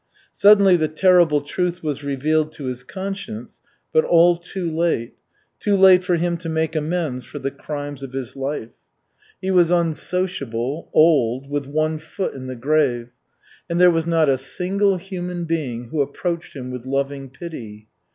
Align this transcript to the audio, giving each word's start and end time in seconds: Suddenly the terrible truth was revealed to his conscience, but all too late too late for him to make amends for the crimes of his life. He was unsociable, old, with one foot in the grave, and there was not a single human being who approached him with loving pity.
Suddenly 0.33 0.77
the 0.77 0.87
terrible 0.87 1.41
truth 1.41 1.83
was 1.83 2.03
revealed 2.03 2.51
to 2.53 2.63
his 2.65 2.81
conscience, 2.81 3.61
but 3.93 4.03
all 4.03 4.35
too 4.35 4.67
late 4.67 5.13
too 5.59 5.75
late 5.77 6.03
for 6.03 6.15
him 6.15 6.37
to 6.37 6.49
make 6.49 6.75
amends 6.75 7.23
for 7.23 7.37
the 7.37 7.51
crimes 7.51 8.01
of 8.01 8.11
his 8.11 8.35
life. 8.35 8.73
He 9.39 9.51
was 9.51 9.69
unsociable, 9.69 10.89
old, 10.91 11.51
with 11.51 11.67
one 11.67 11.99
foot 11.99 12.33
in 12.33 12.47
the 12.47 12.55
grave, 12.55 13.11
and 13.69 13.79
there 13.79 13.91
was 13.91 14.07
not 14.07 14.27
a 14.27 14.39
single 14.39 14.97
human 14.97 15.45
being 15.45 15.89
who 15.89 16.01
approached 16.01 16.55
him 16.55 16.71
with 16.71 16.87
loving 16.87 17.29
pity. 17.29 17.87